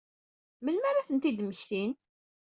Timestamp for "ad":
1.01-1.05